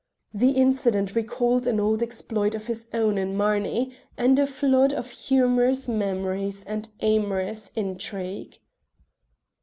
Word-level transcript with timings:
The 0.33 0.49
incident 0.53 1.13
recalled 1.15 1.67
an 1.67 1.79
old 1.79 2.01
exploit 2.01 2.55
of 2.55 2.65
his 2.65 2.87
own 2.91 3.19
in 3.19 3.37
Marney, 3.37 3.93
and 4.17 4.39
a 4.39 4.47
flood 4.47 4.91
of 4.91 5.11
humorous 5.11 5.87
memories 5.87 6.63
of 6.63 6.85
amorous 7.01 7.69
intrigue. 7.75 8.57